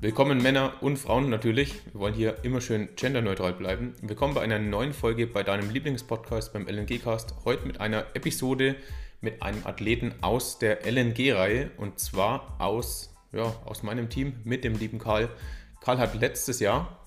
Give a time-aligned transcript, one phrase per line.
[0.00, 1.74] Willkommen Männer und Frauen natürlich.
[1.86, 3.94] Wir wollen hier immer schön genderneutral bleiben.
[4.00, 7.34] Willkommen bei einer neuen Folge bei deinem Lieblingspodcast beim LNG-Cast.
[7.44, 8.76] Heute mit einer Episode
[9.20, 14.78] mit einem Athleten aus der LNG-Reihe und zwar aus, ja, aus meinem Team mit dem
[14.78, 15.30] lieben Karl.
[15.80, 17.04] Karl hat letztes Jahr,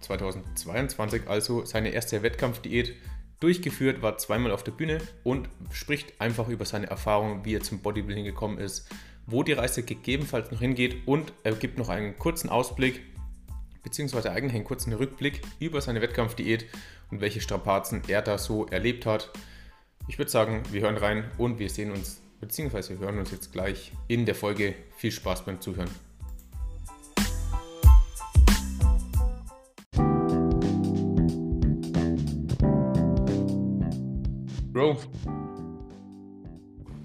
[0.00, 2.94] 2022, also seine erste Wettkampfdiät
[3.40, 7.80] durchgeführt, war zweimal auf der Bühne und spricht einfach über seine Erfahrungen, wie er zum
[7.80, 8.88] Bodybuilding gekommen ist,
[9.30, 13.00] wo die Reise gegebenenfalls noch hingeht und er gibt noch einen kurzen Ausblick,
[13.82, 16.66] beziehungsweise eigentlich einen kurzen Rückblick über seine Wettkampfdiät
[17.10, 19.30] und welche Strapazen er da so erlebt hat.
[20.08, 23.92] Ich würde sagen, wir hören rein und wir sehen uns, beziehungsweise hören uns jetzt gleich
[24.08, 24.74] in der Folge.
[24.96, 25.90] Viel Spaß beim Zuhören.
[34.72, 34.96] Bro.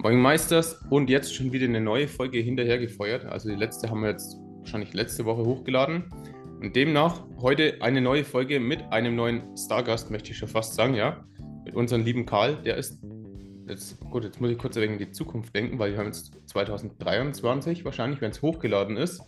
[0.06, 3.26] Moin Meisters und jetzt schon wieder eine neue Folge hinterhergefeuert.
[3.26, 6.14] Also die letzte haben wir jetzt wahrscheinlich letzte Woche hochgeladen.
[6.62, 10.94] Und demnach heute eine neue Folge mit einem neuen Stargast, möchte ich schon fast sagen,
[10.94, 11.26] ja.
[11.64, 12.62] Mit unserem lieben Karl.
[12.62, 13.00] Der ist
[13.68, 16.06] jetzt, gut, jetzt muss ich kurz ein wenig in die Zukunft denken, weil wir haben
[16.06, 19.24] jetzt 2023 wahrscheinlich, wenn es hochgeladen ist.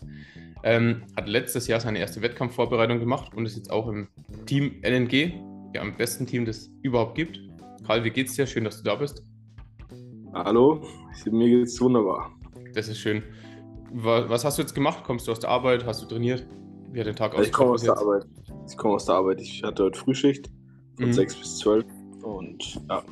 [0.64, 4.09] Ähm, hat letztes Jahr seine erste Wettkampfvorbereitung gemacht und ist jetzt auch im
[4.45, 5.33] Team LNG,
[5.73, 7.39] ja, am besten Team, das es überhaupt gibt.
[7.83, 8.45] Karl, wie geht's dir?
[8.45, 9.23] Schön, dass du da bist.
[10.33, 10.81] Hallo,
[11.25, 12.31] mir geht's wunderbar.
[12.73, 13.23] Das ist schön.
[13.92, 15.03] Was hast du jetzt gemacht?
[15.03, 15.86] Kommst du aus der Arbeit?
[15.86, 16.45] Hast du trainiert?
[16.92, 17.47] Wie hat der Tag ausgesehen?
[17.47, 18.25] Ich komme aus der Arbeit.
[18.70, 19.42] Ich komme aus der Arbeit.
[19.42, 20.50] Ich hatte heute Frühschicht
[20.98, 21.14] von mhm.
[21.14, 21.86] 6 bis 12
[22.23, 23.03] und ja.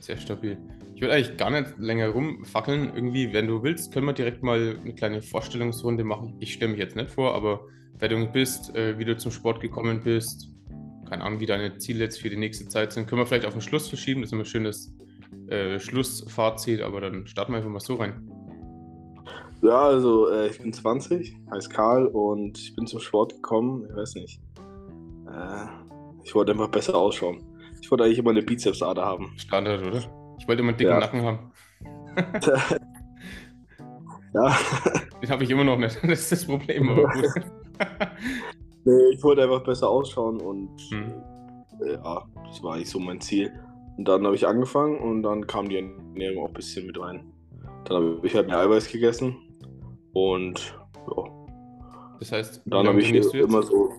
[0.00, 0.58] Sehr stabil.
[0.94, 2.92] Ich würde eigentlich gar nicht länger rumfackeln.
[2.94, 6.36] Irgendwie, wenn du willst, können wir direkt mal eine kleine Vorstellungsrunde machen.
[6.40, 7.60] Ich stelle mich jetzt nicht vor, aber
[7.98, 10.50] wer du bist, äh, wie du zum Sport gekommen bist,
[11.08, 13.06] keine Ahnung, wie deine Ziele jetzt für die nächste Zeit sind.
[13.06, 14.20] Können wir vielleicht auf den Schluss verschieben?
[14.20, 14.94] Das ist immer ein schönes
[15.48, 18.30] äh, Schlussfazit, aber dann starten wir einfach mal so rein.
[19.62, 23.86] Ja, also äh, ich bin 20, heiße Karl und ich bin zum Sport gekommen.
[23.88, 24.40] Ich weiß nicht.
[25.28, 25.66] Äh,
[26.24, 27.42] ich wollte einfach besser ausschauen.
[27.80, 29.32] Ich wollte eigentlich immer eine Bizepsader haben.
[29.38, 30.02] Standard, oder?
[30.38, 31.00] Ich wollte immer einen dicken ja.
[31.00, 31.52] Nacken haben.
[34.34, 34.56] ja.
[35.22, 35.98] Den habe ich immer noch nicht.
[36.06, 37.24] Das ist das Problem, aber gut.
[38.84, 41.12] Nee, ich wollte einfach besser ausschauen und hm.
[41.84, 43.52] Äh, ja, das war eigentlich so mein Ziel.
[43.96, 47.32] Und dann habe ich angefangen und dann kam die Ernährung auch ein bisschen mit rein.
[47.86, 49.36] Dann habe ich halt mehr Eiweiß gegessen
[50.12, 51.24] und ja.
[52.18, 53.90] Das heißt, dann habe ich immer so,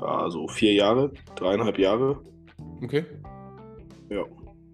[0.00, 2.20] ja, so vier Jahre, dreieinhalb Jahre.
[2.82, 3.04] Okay.
[4.10, 4.24] Ja.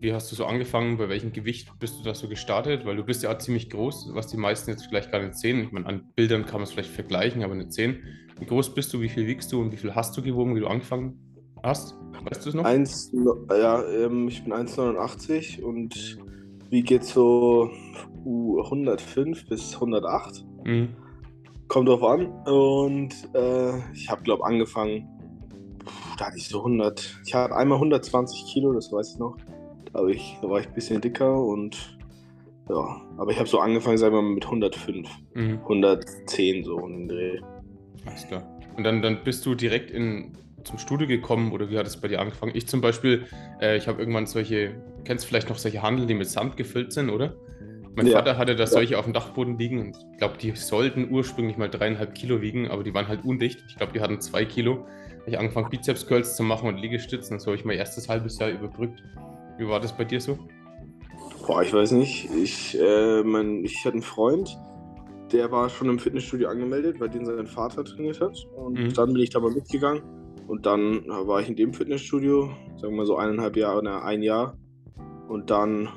[0.01, 0.97] Wie hast du so angefangen?
[0.97, 2.87] Bei welchem Gewicht bist du da so gestartet?
[2.87, 5.61] Weil du bist ja ziemlich groß, was die meisten jetzt vielleicht gar nicht sehen.
[5.61, 8.03] Ich meine, an Bildern kann man es vielleicht vergleichen, aber nicht sehen.
[8.39, 10.61] Wie groß bist du, wie viel wiegst du und wie viel hast du gewogen, wie
[10.61, 11.28] du angefangen
[11.63, 11.97] hast?
[12.25, 12.65] Weißt du es noch?
[12.65, 13.13] Eins,
[13.51, 16.19] ja, ähm, ich bin 1,89 und
[16.71, 17.71] wiege jetzt so
[18.25, 20.45] uh, 105 bis 108.
[20.65, 20.89] Mhm.
[21.69, 22.27] Kommt drauf an.
[22.47, 25.09] Und äh, ich habe, glaube angefangen,
[26.19, 29.37] da hatte ich so 100, ich hatte einmal 120 Kilo, das weiß ich noch.
[29.93, 31.99] Da, ich, da war ich ein bisschen dicker und
[32.69, 35.61] ja, aber ich habe so angefangen, sagen wir mal, mit 105, mhm.
[35.63, 37.41] 110 so um den Dreh.
[38.05, 38.43] Alles klar.
[38.77, 42.09] Und dann, dann bist du direkt in, zum Studio gekommen oder wie hat es bei
[42.09, 42.53] dir angefangen?
[42.55, 43.27] Ich zum Beispiel,
[43.61, 44.75] äh, ich habe irgendwann solche,
[45.05, 47.35] kennst du vielleicht noch solche Handel, die mit Sand gefüllt sind, oder?
[47.99, 48.19] Mein ja.
[48.19, 48.99] Vater hatte da solche ja.
[48.99, 52.85] auf dem Dachboden liegen und ich glaube, die sollten ursprünglich mal dreieinhalb Kilo wiegen, aber
[52.85, 53.65] die waren halt undicht.
[53.69, 54.87] Ich glaube, die hatten zwei Kilo.
[55.21, 57.35] Habe ich angefangen, Bizeps-Curls zu machen und Liegestützen.
[57.35, 59.03] Und so habe ich mein erstes halbes Jahr überbrückt.
[59.59, 60.39] Wie war das bei dir so?
[61.45, 62.31] Boah, ich weiß nicht.
[62.41, 64.57] Ich, äh, mein, ich hatte einen Freund,
[65.33, 68.47] der war schon im Fitnessstudio angemeldet, bei dem sein Vater trainiert hat.
[68.55, 68.95] Und mhm.
[68.95, 70.03] dann bin ich da mal mitgegangen.
[70.49, 74.23] Und dann war ich in dem Fitnessstudio, sagen wir mal so eineinhalb Jahre, oder ein
[74.23, 74.57] Jahr.
[75.29, 75.91] Und dann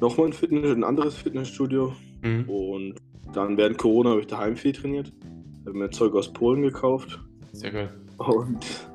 [0.00, 1.94] nochmal ein, Fitness, ein anderes Fitnessstudio.
[2.22, 2.48] Mhm.
[2.48, 2.94] Und
[3.32, 5.14] dann während Corona habe ich daheim viel trainiert.
[5.66, 7.18] Habe mir Zeug aus Polen gekauft.
[7.52, 7.94] Sehr geil.
[8.18, 8.90] Und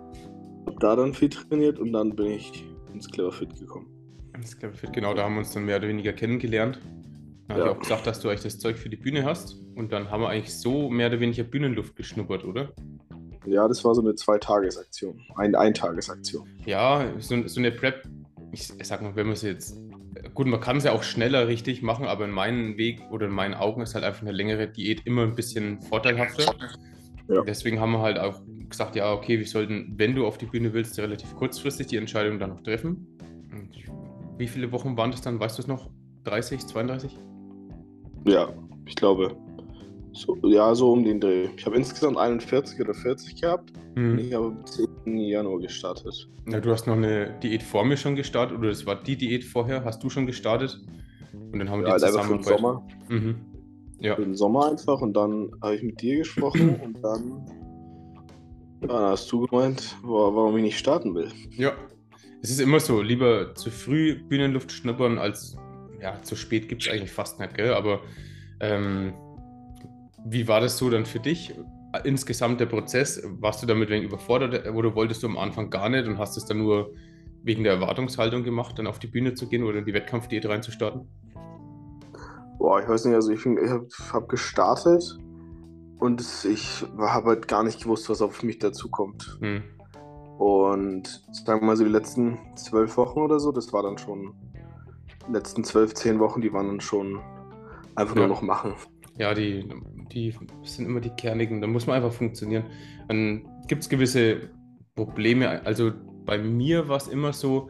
[0.68, 3.88] habe da dann viel trainiert und dann bin ich ins Clever Fit gekommen.
[4.36, 6.80] Ins Clever Fit, genau, da haben wir uns dann mehr oder weniger kennengelernt.
[7.48, 7.60] Da ja.
[7.62, 9.60] habe ich auch gesagt, dass du eigentlich das Zeug für die Bühne hast.
[9.76, 12.72] Und dann haben wir eigentlich so mehr oder weniger Bühnenluft geschnuppert, oder?
[13.46, 15.22] Ja, das war so eine Zweitagesaktion.
[15.36, 16.48] Ein Eintagesaktion.
[16.66, 18.04] Ja, so, so eine Prep,
[18.52, 19.78] ich, ich sag mal, wenn man es jetzt.
[20.34, 23.34] Gut, man kann es ja auch schneller richtig machen, aber in meinem Weg oder in
[23.34, 26.56] meinen Augen ist halt einfach eine längere Diät immer ein bisschen vorteilhafter.
[27.28, 27.42] Ja.
[27.44, 30.74] Deswegen haben wir halt auch gesagt, ja, okay, wir sollten, wenn du auf die Bühne
[30.74, 33.08] willst, relativ kurzfristig die Entscheidung dann noch treffen.
[33.52, 33.72] Und
[34.38, 35.90] wie viele Wochen waren das dann, weißt du es noch?
[36.26, 37.20] 30, 32?
[38.26, 38.54] Ja,
[38.86, 39.36] ich glaube.
[40.14, 41.50] So, ja, so um den Dreh.
[41.58, 43.74] Ich habe insgesamt 41 oder 40 gehabt.
[43.96, 44.20] Mhm.
[44.20, 45.18] Ich habe am 10.
[45.18, 46.30] Januar gestartet.
[46.48, 49.44] Ja, du hast noch eine Diät vor mir schon gestartet oder das war die Diät
[49.44, 50.80] vorher, hast du schon gestartet?
[51.34, 52.44] Und dann haben wir ja, die zusammen.
[52.44, 52.88] Sommer.
[53.10, 53.36] Mhm.
[54.00, 54.16] Ja.
[54.16, 57.46] Im Sommer einfach und dann habe ich mit dir gesprochen und dann,
[58.82, 61.30] ja, dann hast du gemeint, warum ich nicht starten will.
[61.52, 61.74] Ja,
[62.42, 65.56] es ist immer so, lieber zu früh Bühnenluft schnuppern als
[66.02, 67.74] ja, zu spät gibt es eigentlich fast nicht, gell?
[67.74, 68.02] Aber
[68.60, 69.14] ähm,
[70.26, 71.54] wie war das so dann für dich?
[72.04, 76.08] Insgesamt der Prozess, warst du damit wenig überfordert oder wolltest du am Anfang gar nicht
[76.08, 76.94] und hast es dann nur
[77.44, 81.08] wegen der Erwartungshaltung gemacht, dann auf die Bühne zu gehen oder in die Wettkampfdiät reinzustarten?
[82.58, 85.20] Boah, ich weiß nicht, also ich, ich habe hab gestartet
[86.00, 89.38] und ich habe halt gar nicht gewusst, was auf mich dazukommt.
[89.42, 89.64] Hm.
[90.38, 94.34] Und sagen wir mal so die letzten zwölf Wochen oder so, das war dann schon,
[95.28, 97.22] die letzten zwölf, zehn Wochen, die waren dann schon
[97.96, 98.22] einfach ja.
[98.22, 98.74] nur noch machen.
[99.18, 99.64] Ja, die,
[100.12, 100.34] die
[100.64, 102.64] sind immer die kernigen, da muss man einfach funktionieren.
[103.08, 104.50] Dann gibt es gewisse
[104.96, 105.92] Probleme, also
[106.26, 107.70] bei mir war es immer so,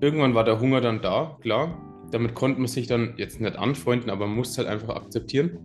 [0.00, 1.76] irgendwann war der Hunger dann da, klar.
[2.10, 5.58] Damit konnte man sich dann jetzt nicht anfreunden, aber man muss es halt einfach akzeptieren.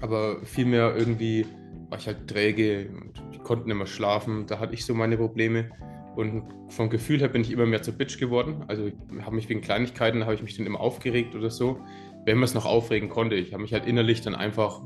[0.00, 1.46] Aber vielmehr irgendwie
[1.88, 4.46] war ich halt träge und die konnten immer schlafen.
[4.46, 5.70] Da hatte ich so meine Probleme.
[6.16, 8.64] Und vom Gefühl her bin ich immer mehr zur Bitch geworden.
[8.68, 11.80] Also ich habe mich wegen Kleinigkeiten, habe ich mich dann immer aufgeregt oder so.
[12.24, 13.34] Wenn man es noch aufregen konnte.
[13.34, 14.82] Ich habe mich halt innerlich dann einfach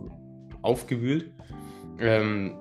[0.62, 1.32] aufgewühlt.
[1.98, 2.56] Ähm,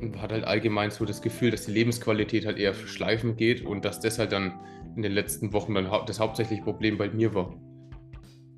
[0.00, 3.84] und hat halt allgemein so das Gefühl, dass die Lebensqualität halt eher schleifen geht und
[3.84, 4.52] dass das halt dann
[4.96, 7.54] in den letzten Wochen dann das hauptsächliche Problem bei mir war.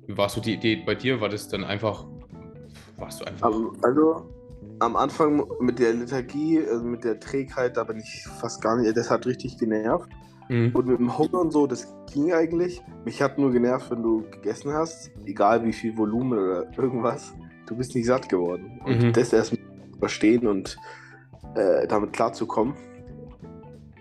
[0.07, 1.19] Wie war so die Idee bei dir?
[1.21, 2.07] War das dann einfach,
[2.97, 3.47] warst du einfach...
[3.47, 4.29] Also, also
[4.79, 8.95] am Anfang mit der Lethargie, also mit der Trägheit, da bin ich fast gar nicht,
[8.95, 10.09] das hat richtig genervt.
[10.49, 10.71] Mhm.
[10.73, 12.81] Und mit dem Hunger und so, das ging eigentlich.
[13.05, 17.33] Mich hat nur genervt, wenn du gegessen hast, egal wie viel Volumen oder irgendwas,
[17.65, 18.79] du bist nicht satt geworden.
[18.85, 19.13] Und mhm.
[19.13, 19.61] das erstmal
[19.99, 20.77] verstehen und
[21.55, 22.75] äh, damit klarzukommen,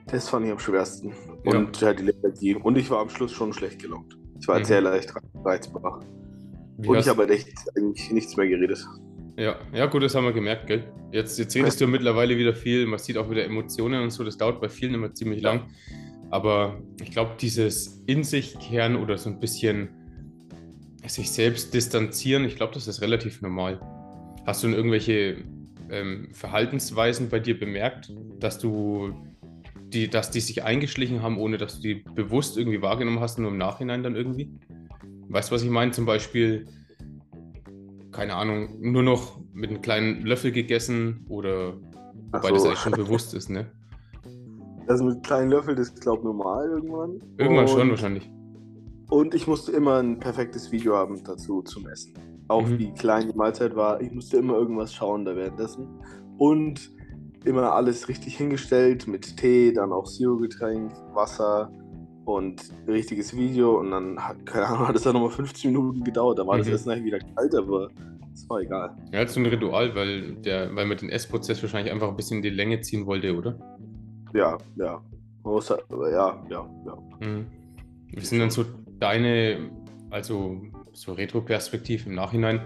[0.06, 1.12] das fand ich am schwersten.
[1.44, 1.58] Ja.
[1.58, 2.54] Und halt die Lethargie.
[2.54, 4.16] Und ich war am Schluss schon schlecht gelockt.
[4.40, 4.64] Ich war mhm.
[4.64, 5.12] sehr leicht
[5.44, 6.00] reizbar.
[6.78, 8.86] Wie und ich habe halt echt eigentlich nichts mehr geredet.
[9.38, 10.84] Ja, ja, gut, das haben wir gemerkt, gell?
[11.12, 14.38] Jetzt, jetzt redest du mittlerweile wieder viel, man sieht auch wieder Emotionen und so, das
[14.38, 15.68] dauert bei vielen immer ziemlich lang.
[16.30, 19.88] Aber ich glaube, dieses in sich kehren oder so ein bisschen
[21.06, 23.80] sich selbst distanzieren, ich glaube, das ist relativ normal.
[24.44, 25.44] Hast du denn irgendwelche
[25.90, 29.14] ähm, Verhaltensweisen bei dir bemerkt, dass du
[29.92, 33.50] die, dass die sich eingeschlichen haben, ohne dass du die bewusst irgendwie wahrgenommen hast, nur
[33.50, 34.50] im Nachhinein dann irgendwie?
[35.28, 35.92] Weißt du, was ich meine?
[35.92, 36.66] Zum Beispiel,
[38.12, 41.74] keine Ahnung, nur noch mit einem kleinen Löffel gegessen oder
[42.32, 42.54] wobei so.
[42.54, 43.70] das eigentlich schon bewusst ist, ne?
[44.88, 47.20] Also mit kleinen Löffel, das ist glaube ich normal irgendwann.
[47.38, 48.30] Irgendwann und, schon wahrscheinlich.
[49.08, 52.14] Und ich musste immer ein perfektes Video haben dazu zum Essen.
[52.48, 52.78] Auch mhm.
[52.78, 55.88] wie klein die Mahlzeit war, ich musste immer irgendwas schauen da währenddessen.
[56.38, 56.90] Und
[57.44, 61.70] immer alles richtig hingestellt mit Tee, dann auch Zero-Getränk, Wasser
[62.24, 63.78] und richtiges Video.
[63.78, 66.38] Und dann, keine Ahnung, hat es dann nochmal 15 Minuten gedauert.
[66.38, 66.60] Da war mhm.
[66.60, 67.88] das Essen eigentlich wieder kalt, aber
[68.34, 68.96] es war egal.
[69.12, 72.16] Ja, das ist so ein Ritual, weil, der, weil man den Essprozess wahrscheinlich einfach ein
[72.16, 73.58] bisschen in die Länge ziehen wollte, oder?
[74.36, 75.02] Ja, ja.
[75.44, 76.98] Muss, ja, ja, ja.
[77.20, 77.46] Mhm.
[78.12, 78.64] Wie sind dann so
[78.98, 79.70] deine,
[80.10, 80.60] also
[80.92, 82.60] so Retro-Perspektiv im Nachhinein,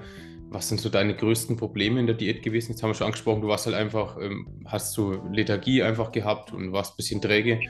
[0.49, 2.73] was sind so deine größten Probleme in der Diät gewesen?
[2.73, 6.53] Jetzt haben wir schon angesprochen, du warst halt einfach, ähm, hast so Lethargie einfach gehabt
[6.53, 7.61] und warst ein bisschen träge.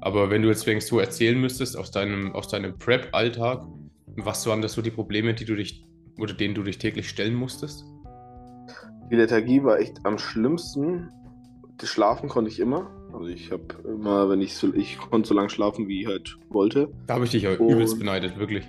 [0.00, 3.66] Aber wenn du jetzt wenigstens so erzählen müsstest aus deinem, aus deinem Prep-Alltag,
[4.16, 5.84] was waren das so die Probleme, die du dich
[6.18, 7.84] oder denen du dich täglich stellen musstest?
[9.10, 11.10] Die Lethargie war echt am schlimmsten.
[11.76, 12.90] Das Schlafen konnte ich immer.
[13.12, 16.38] Also ich habe immer, wenn ich so, ich konnte so lange schlafen, wie ich halt
[16.48, 16.88] wollte.
[17.06, 18.64] Da habe ich dich ja übelst beneidet, wirklich.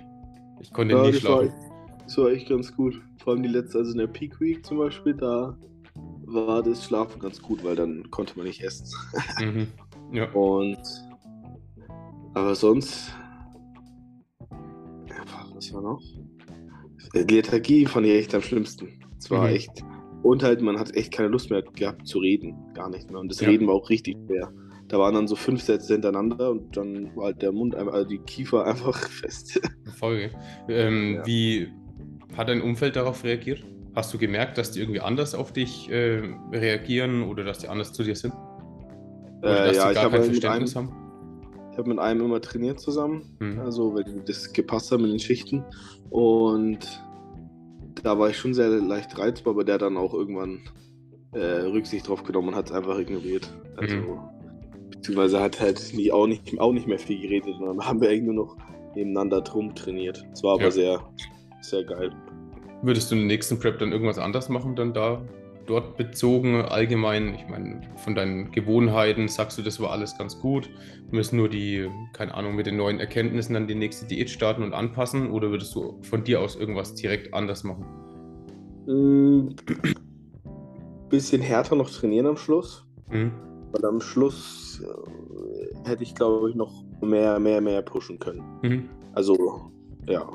[0.60, 1.48] Ich konnte ja, nie schlafen.
[1.48, 3.00] War, das war echt ganz gut.
[3.22, 5.56] Vor allem die letzte, also in der Peak Week zum Beispiel, da
[6.26, 8.86] war das Schlafen ganz gut, weil dann konnte man nicht essen.
[9.40, 9.66] Mhm.
[10.12, 10.30] Ja.
[10.32, 10.78] Und
[12.34, 13.12] aber sonst.
[15.08, 15.16] Ja,
[15.54, 16.02] was war noch?
[17.14, 18.88] Die Lethargie fand ich echt am schlimmsten.
[19.18, 19.54] Es war mhm.
[19.54, 19.84] echt.
[20.24, 22.56] Und halt, man hat echt keine Lust mehr gehabt zu reden.
[22.72, 23.20] Gar nicht mehr.
[23.20, 23.48] Und das ja.
[23.48, 24.50] Reden war auch richtig schwer.
[24.88, 28.18] Da waren dann so fünf Sätze hintereinander und dann war halt der Mund, also die
[28.18, 29.60] Kiefer einfach fest.
[29.98, 30.30] Folge.
[30.66, 31.26] Ähm, ja.
[31.26, 31.68] Wie
[32.34, 33.62] hat dein Umfeld darauf reagiert?
[33.94, 37.92] Hast du gemerkt, dass die irgendwie anders auf dich äh, reagieren oder dass die anders
[37.92, 38.32] zu dir sind?
[39.42, 41.70] Oder äh, dass ja, sie gar kein Verständnis einem, haben?
[41.70, 43.58] Ich habe mit einem immer trainiert zusammen, mhm.
[43.60, 45.62] also weil das gepasst hat mit den Schichten.
[46.08, 46.78] Und
[48.04, 50.60] da war ich schon sehr leicht reizbar, aber der hat dann auch irgendwann
[51.32, 53.52] äh, Rücksicht drauf genommen und hat es einfach ignoriert.
[53.76, 54.18] Also, mhm.
[54.90, 58.24] beziehungsweise hat halt nie, auch, nicht, auch nicht mehr viel geredet, sondern haben wir eigentlich
[58.24, 58.56] nur noch
[58.94, 60.24] nebeneinander drum trainiert.
[60.32, 60.70] Es war aber ja.
[60.70, 61.00] sehr,
[61.62, 62.12] sehr geil.
[62.82, 65.22] Würdest du in den nächsten Prep dann irgendwas anders machen, dann da
[65.66, 67.34] dort bezogen, allgemein?
[67.34, 70.70] Ich meine, von deinen Gewohnheiten sagst du, das war alles ganz gut.
[71.10, 74.62] Wir müssen nur die, keine Ahnung, mit den neuen Erkenntnissen dann die nächste Diät starten
[74.62, 77.84] und anpassen oder würdest du von dir aus irgendwas direkt anders machen?
[78.86, 79.56] Ein
[81.08, 82.84] bisschen härter noch trainieren am Schluss.
[83.10, 83.32] Mhm.
[83.72, 88.42] Weil am Schluss äh, hätte ich, glaube ich, noch mehr, mehr, mehr pushen können.
[88.62, 88.88] Mhm.
[89.14, 89.70] Also,
[90.06, 90.26] ja.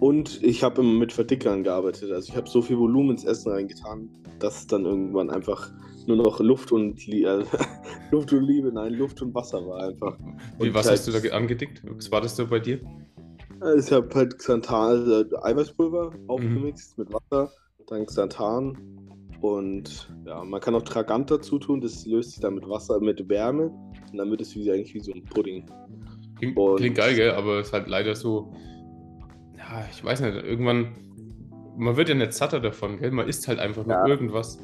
[0.00, 2.12] Und ich habe immer mit Verdickern gearbeitet.
[2.12, 5.70] Also ich habe so viel Volumen ins Essen reingetan, dass dann irgendwann einfach
[6.06, 7.44] nur noch Luft und äh,
[8.10, 10.16] Luft und Liebe, nein, Luft und Wasser war einfach.
[10.58, 11.82] Wie, was halt, hast du da angedickt?
[11.84, 12.80] Was war das so bei dir?
[13.76, 17.04] Ich habe halt Xanthan, also Eiweißpulver aufgemixt mhm.
[17.04, 17.52] mit Wasser,
[17.88, 18.78] dann Xanthan
[19.40, 23.28] und ja, man kann auch Tragant dazu tun, das löst sich dann mit Wasser, mit
[23.28, 23.70] Wärme
[24.12, 25.66] und dann wird es wie, eigentlich wie so ein Pudding.
[26.38, 27.32] Klingt, klingt geil, gell?
[27.32, 28.52] aber es ist halt leider so,
[29.68, 30.94] ja, ich weiß nicht, irgendwann,
[31.76, 33.10] man wird ja nicht satter davon, gell?
[33.10, 34.06] man isst halt einfach nur ja.
[34.06, 34.58] irgendwas.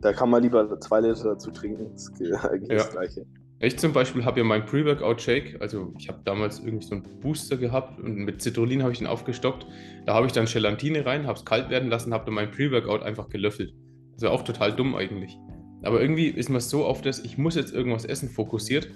[0.00, 2.76] Da kann man lieber zwei Liter dazu trinken, das ist eigentlich ja.
[2.76, 3.26] das Gleiche.
[3.60, 7.56] Ich zum Beispiel habe ja meinen Pre-Workout-Shake, also ich habe damals irgendwie so einen Booster
[7.56, 9.66] gehabt und mit Citrullin habe ich ihn aufgestockt.
[10.04, 13.04] Da habe ich dann Gelatine rein, habe es kalt werden lassen, habe dann meinen Pre-Workout
[13.04, 13.72] einfach gelöffelt.
[14.14, 15.38] Also auch total dumm eigentlich.
[15.84, 18.88] Aber irgendwie ist man so auf das, ich muss jetzt irgendwas essen, fokussiert,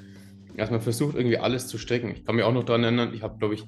[0.56, 2.10] dass man versucht irgendwie alles zu strecken.
[2.10, 3.64] Ich kann mich auch noch daran erinnern, ich habe glaube ich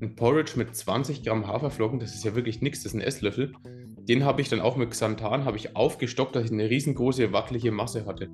[0.00, 3.52] ein Porridge mit 20 Gramm Haferflocken, das ist ja wirklich nichts, das ist ein Esslöffel.
[4.08, 7.72] Den habe ich dann auch mit Xanthan habe ich aufgestockt, dass ich eine riesengroße, wackelige
[7.72, 8.28] Masse hatte.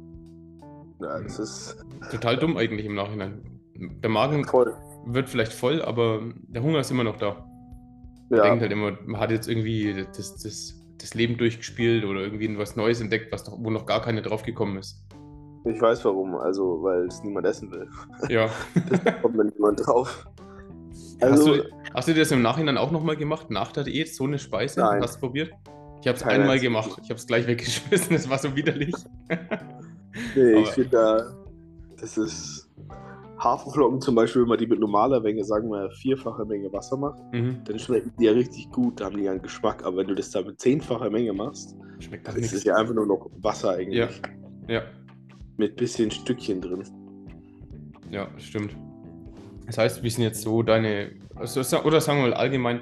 [1.01, 1.85] Ja, das ist.
[2.11, 3.61] Total dumm eigentlich im Nachhinein.
[3.75, 4.75] Der Magen voll.
[5.07, 7.47] wird vielleicht voll, aber der Hunger ist immer noch da.
[8.29, 8.45] Man ja.
[8.45, 12.77] denkt halt immer, man hat jetzt irgendwie das, das, das Leben durchgespielt oder irgendwie was
[12.77, 15.05] Neues entdeckt, was noch, wo noch gar keine drauf gekommen ist.
[15.65, 17.89] Ich weiß warum, also weil es niemand essen will.
[18.29, 18.49] Ja.
[19.05, 20.27] da kommt mir niemand drauf.
[21.21, 24.25] Also, hast, du, hast du das im Nachhinein auch nochmal gemacht, nach der Diät, so
[24.25, 24.81] eine Speise?
[24.81, 25.03] Nein.
[25.03, 25.53] Hast du probiert?
[26.01, 26.99] Ich habe es einmal gemacht.
[27.03, 28.95] Ich habe es gleich weggeschmissen, es war so widerlich.
[30.35, 31.37] Nee, Aber ich finde da,
[32.01, 32.69] das ist
[33.39, 37.21] Haferflocken zum Beispiel, wenn man die mit normaler Menge, sagen wir vierfacher Menge Wasser macht,
[37.33, 37.63] mhm.
[37.65, 39.85] dann schmecken die ja richtig gut, da haben die ja einen Geschmack.
[39.85, 42.53] Aber wenn du das da mit zehnfacher Menge machst, schmeckt das nicht.
[42.53, 43.99] ist ja einfach nur noch Wasser eigentlich.
[43.99, 44.09] Ja.
[44.69, 44.83] ja.
[45.57, 46.83] Mit bisschen Stückchen drin.
[48.11, 48.77] Ja, stimmt.
[49.71, 52.81] Das heißt, wie sind jetzt so deine, also, oder sagen wir mal allgemein,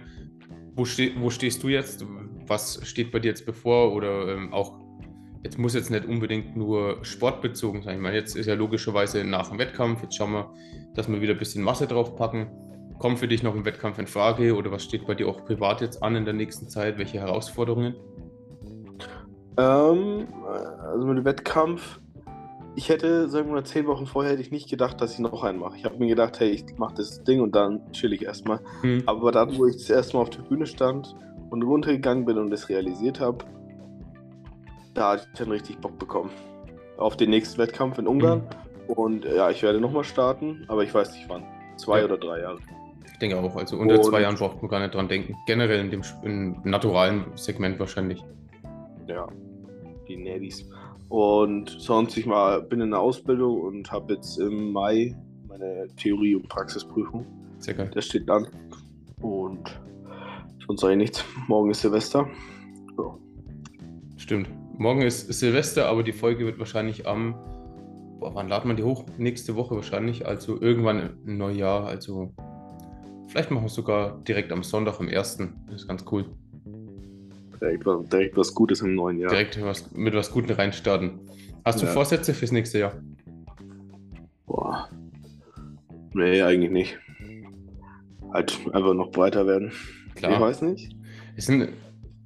[0.74, 2.02] wo, ste wo stehst du jetzt?
[2.46, 3.92] Was steht bei dir jetzt bevor?
[3.92, 4.80] Oder ähm, auch
[5.44, 7.96] jetzt muss jetzt nicht unbedingt nur sportbezogen sein.
[7.96, 10.50] Ich meine, jetzt ist ja logischerweise nach dem Wettkampf, jetzt schauen wir,
[10.94, 12.46] dass wir wieder ein bisschen Masse draufpacken.
[12.98, 15.82] Kommt für dich noch ein Wettkampf in Frage oder was steht bei dir auch privat
[15.82, 16.96] jetzt an in der nächsten Zeit?
[16.96, 17.96] Welche Herausforderungen?
[19.58, 20.26] Ähm,
[20.80, 22.00] also mit dem Wettkampf,
[22.78, 25.42] ich hätte, sagen wir mal, zehn Wochen vorher hätte ich nicht gedacht, dass ich noch
[25.42, 25.76] einen mache.
[25.76, 28.60] Ich habe mir gedacht, hey, ich mache das Ding und dann chill ich erstmal.
[28.82, 29.02] Hm.
[29.04, 31.16] Aber dann, wo ich das erste Mal auf der Bühne stand
[31.50, 33.44] und runtergegangen bin und das realisiert habe,
[34.94, 36.30] da hatte ich dann richtig Bock bekommen.
[36.98, 38.42] Auf den nächsten Wettkampf in Ungarn.
[38.86, 38.92] Mhm.
[38.92, 41.42] Und ja, ich werde nochmal starten, aber ich weiß nicht wann.
[41.78, 42.04] Zwei ja.
[42.04, 42.58] oder drei Jahre.
[43.12, 43.56] Ich denke auch.
[43.56, 45.34] Also unter und, zwei Jahren braucht man gar nicht dran denken.
[45.48, 48.22] Generell in dem im naturalen Segment wahrscheinlich.
[49.08, 49.26] Ja,
[50.06, 50.64] die Navies.
[51.08, 55.16] Und sonst, ich mal, bin in der Ausbildung und habe jetzt im Mai
[55.48, 57.26] meine Theorie- und Praxisprüfung.
[57.58, 57.90] Sehr geil.
[57.94, 58.46] Das steht an.
[59.20, 59.80] Und
[60.66, 61.24] sonst sage ich nichts.
[61.46, 62.28] Morgen ist Silvester.
[62.96, 63.18] So.
[64.16, 64.50] Stimmt.
[64.76, 67.34] Morgen ist Silvester, aber die Folge wird wahrscheinlich am.
[68.20, 69.04] Boah, wann laden wir die hoch?
[69.16, 70.26] Nächste Woche wahrscheinlich.
[70.26, 71.86] Also irgendwann im Neujahr.
[71.86, 72.32] Also
[73.28, 75.38] vielleicht machen wir es sogar direkt am Sonntag, am 1.
[75.66, 76.26] Das ist ganz cool.
[77.60, 79.30] Direkt, direkt was Gutes im neuen Jahr.
[79.30, 81.20] Direkt was, mit was Gutes reinstarten.
[81.64, 81.86] Hast ja.
[81.86, 82.92] du Vorsätze fürs nächste Jahr?
[84.46, 84.88] Boah.
[86.14, 86.98] Nee, eigentlich nicht.
[88.32, 89.72] Halt einfach noch breiter werden.
[90.14, 90.32] Klar.
[90.32, 90.96] Ich weiß nicht.
[91.36, 91.68] Es sind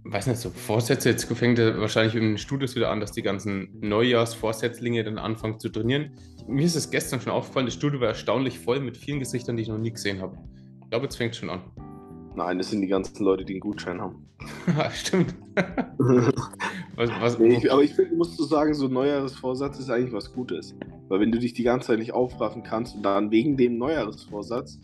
[0.05, 3.23] weiß nicht, so Vorsätze, jetzt fängt er wahrscheinlich in den Studios wieder an, dass die
[3.23, 6.13] ganzen Neujahrsvorsätzlinge dann anfangen zu trainieren.
[6.49, 9.63] Mir ist es gestern schon aufgefallen, das Studio war erstaunlich voll mit vielen Gesichtern, die
[9.63, 10.37] ich noch nie gesehen habe.
[10.83, 11.63] Ich glaube, jetzt fängt es schon an.
[12.35, 14.27] Nein, das sind die ganzen Leute, die einen Gutschein haben.
[14.93, 15.35] Stimmt.
[16.97, 20.13] was, was, nee, ich, aber ich finde, musst du sagen, so ein Neujahresvorsatz ist eigentlich
[20.13, 20.75] was Gutes.
[21.09, 24.81] Weil wenn du dich die ganze Zeit nicht aufraffen kannst und dann wegen dem Neujahresvorsatz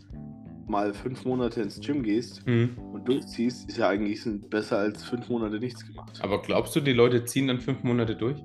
[0.67, 2.77] mal fünf Monate ins Gym gehst mhm.
[2.93, 6.19] und durchziehst, ist ja eigentlich besser als fünf Monate nichts gemacht.
[6.21, 8.37] Aber glaubst du, die Leute ziehen dann fünf Monate durch?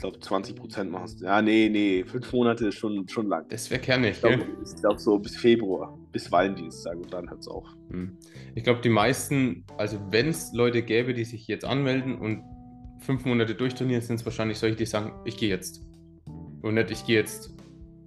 [0.00, 1.20] Ich glaube, 20 Prozent machen es.
[1.20, 3.44] Ja, nee, nee, fünf Monate ist schon, schon lang.
[3.50, 4.46] Das wäre kernig, ich glaube
[4.80, 7.66] glaub so bis Februar, bis Valentinstag und dann hört es auf.
[7.90, 8.16] Mhm.
[8.54, 12.42] Ich glaube, die meisten, also wenn es Leute gäbe, die sich jetzt anmelden und
[13.00, 15.82] fünf Monate durchtrainieren, sind es wahrscheinlich solche, die sagen, ich gehe jetzt.
[16.62, 17.54] Und nicht, ich gehe jetzt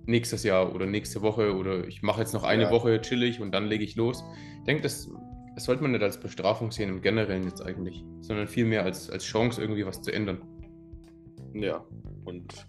[0.07, 2.71] nächstes Jahr oder nächste Woche oder ich mache jetzt noch eine ja.
[2.71, 4.23] Woche chillig und dann lege ich los.
[4.57, 5.12] Ich denke, das,
[5.53, 9.23] das sollte man nicht als Bestrafung sehen im Generellen jetzt eigentlich, sondern vielmehr als, als
[9.25, 10.41] Chance, irgendwie was zu ändern.
[11.53, 11.83] Ja,
[12.25, 12.65] und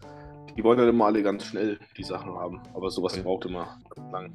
[0.56, 3.22] die wollen halt immer alle ganz schnell die Sachen haben, aber sowas ja.
[3.22, 3.78] braucht immer
[4.12, 4.32] lang.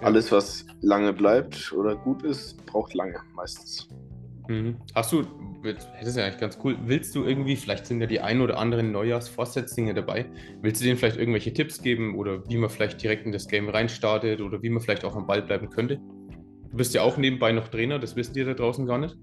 [0.00, 0.06] Ja.
[0.06, 3.88] Alles, was lange bleibt oder gut ist, braucht lange meistens.
[4.48, 4.76] Mhm.
[4.94, 5.24] Hast du,
[5.62, 8.58] das ist ja eigentlich ganz cool, willst du irgendwie, vielleicht sind ja die ein oder
[8.58, 10.26] anderen Neujahrsvorsätze dabei,
[10.62, 13.68] willst du denen vielleicht irgendwelche Tipps geben oder wie man vielleicht direkt in das Game
[13.68, 16.00] reinstartet oder wie man vielleicht auch am Ball bleiben könnte?
[16.70, 19.16] Du bist ja auch nebenbei noch Trainer, das wissen die da draußen gar nicht.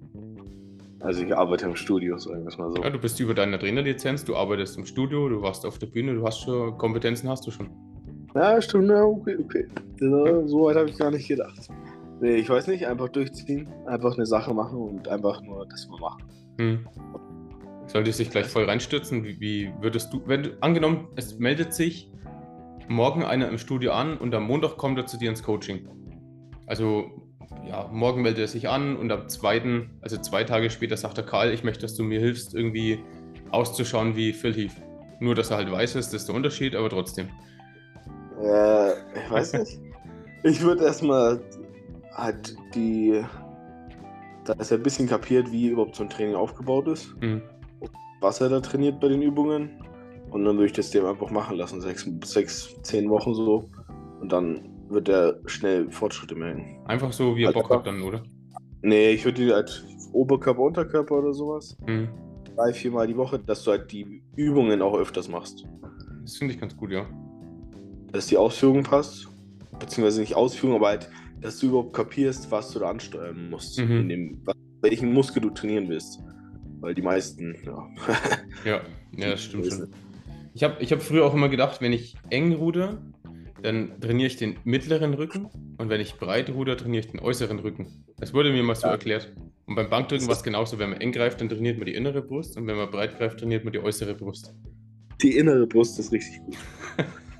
[0.99, 2.81] Also ich arbeite im Studio, sagen wir es mal so.
[2.81, 6.15] Ja, du bist über deine Trainerlizenz, du arbeitest im Studio, du warst auf der Bühne,
[6.15, 7.69] du hast schon Kompetenzen hast du schon.
[8.33, 9.67] Ja, stimmt, ja, okay, okay.
[9.99, 11.69] So weit habe ich gar nicht gedacht.
[12.19, 15.99] Nee, ich weiß nicht, einfach durchziehen, einfach eine Sache machen und einfach nur das mal
[15.99, 16.23] machen.
[16.59, 16.87] Hm.
[17.85, 19.23] Sollte sich gleich voll reinstürzen?
[19.23, 22.11] Wie, wie, würdest du, wenn du, angenommen, es meldet sich
[22.87, 25.87] morgen einer im Studio an und am Montag kommt er zu dir ins Coaching.
[26.65, 27.26] Also,
[27.69, 31.23] ja, morgen meldet er sich an und am zweiten, also zwei Tage später sagt er,
[31.23, 32.99] Karl, ich möchte, dass du mir hilfst, irgendwie
[33.51, 34.75] auszuschauen wie Phil Heath.
[35.19, 37.29] Nur, dass er halt weiß ist, das ist der Unterschied, aber trotzdem.
[38.41, 39.79] Äh, ich weiß nicht.
[40.43, 41.41] ich würde erstmal
[42.11, 43.23] hat die,
[44.45, 47.41] da ist er ein bisschen kapiert, wie überhaupt so ein Training aufgebaut ist, mhm.
[48.21, 49.83] was er da trainiert bei den Übungen.
[50.31, 53.69] Und dann würde ich das dem einfach machen lassen, sechs, sechs, zehn Wochen so.
[54.19, 56.79] Und dann wird er schnell Fortschritte merken.
[56.85, 58.23] Einfach so, wie er also Bock hat dann, oder?
[58.81, 61.77] Nee, ich würde die halt Oberkörper, Unterkörper oder sowas.
[61.85, 62.09] Mhm.
[62.55, 65.65] Drei, viermal die Woche, dass du halt die Übungen auch öfters machst.
[66.21, 67.05] Das finde ich ganz gut, ja.
[68.11, 69.27] Dass die Ausführung passt.
[69.79, 71.09] Beziehungsweise nicht Ausführung, aber halt
[71.41, 74.01] dass du überhaupt kapierst, was du da ansteuern musst, mhm.
[74.01, 74.41] in dem,
[74.81, 76.19] welchen Muskel du trainieren willst.
[76.79, 77.87] Weil die meisten, ja.
[78.65, 78.81] ja,
[79.17, 79.93] ja, das stimmt schon.
[80.53, 83.01] Ich habe ich hab früher auch immer gedacht, wenn ich eng ruder,
[83.61, 87.59] dann trainiere ich den mittleren Rücken und wenn ich breit ruder, trainiere ich den äußeren
[87.59, 88.03] Rücken.
[88.19, 88.93] Das wurde mir mal so ja.
[88.93, 89.33] erklärt.
[89.65, 90.79] Und beim Bankdrücken war es genauso.
[90.79, 93.39] Wenn man eng greift, dann trainiert man die innere Brust und wenn man breit greift,
[93.39, 94.53] trainiert man die äußere Brust.
[95.21, 96.57] Die innere Brust ist richtig gut.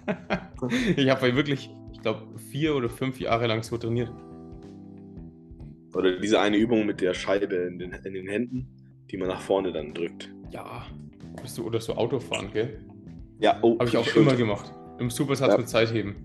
[0.98, 4.12] ich habe wirklich ich glaube, vier oder fünf Jahre lang so trainiert.
[5.96, 8.68] Oder diese eine Übung mit der Scheibe in den, in den Händen,
[9.10, 10.32] die man nach vorne dann drückt.
[10.52, 10.86] Ja,
[11.42, 12.80] bist du oder so Autofahren, gell?
[13.40, 13.80] Ja, oh.
[13.80, 14.72] Habe ich auch immer gemacht.
[15.00, 15.58] Im Supersatz ja.
[15.58, 16.16] mit Zeitheben.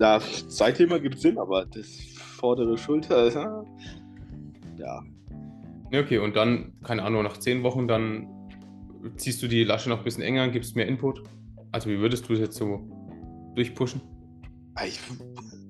[0.00, 3.64] Ja, Zeitheben gibt Sinn, aber das vordere Schulter, ja.
[4.78, 5.02] ja.
[5.90, 8.26] Ja, okay, und dann, keine Ahnung, nach zehn Wochen, dann
[9.16, 11.22] ziehst du die Lasche noch ein bisschen enger, gibst mehr Input.
[11.72, 12.80] Also, wie würdest du es jetzt so
[13.54, 14.00] durchpushen?
[14.84, 14.98] Ich,